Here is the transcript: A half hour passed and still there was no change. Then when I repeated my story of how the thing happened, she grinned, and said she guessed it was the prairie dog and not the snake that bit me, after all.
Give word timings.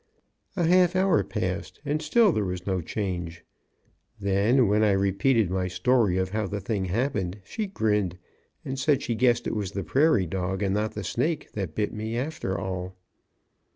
A 0.55 0.63
half 0.63 0.95
hour 0.95 1.23
passed 1.23 1.79
and 1.85 2.01
still 2.01 2.31
there 2.31 2.43
was 2.43 2.65
no 2.65 2.81
change. 2.81 3.45
Then 4.19 4.67
when 4.67 4.81
I 4.83 4.93
repeated 4.93 5.51
my 5.51 5.67
story 5.67 6.17
of 6.17 6.31
how 6.31 6.47
the 6.47 6.59
thing 6.59 6.85
happened, 6.85 7.39
she 7.45 7.67
grinned, 7.67 8.17
and 8.65 8.79
said 8.79 9.03
she 9.03 9.13
guessed 9.13 9.45
it 9.45 9.53
was 9.55 9.73
the 9.73 9.83
prairie 9.83 10.25
dog 10.25 10.63
and 10.63 10.73
not 10.73 10.93
the 10.95 11.03
snake 11.03 11.51
that 11.51 11.75
bit 11.75 11.93
me, 11.93 12.17
after 12.17 12.57
all. 12.59 12.95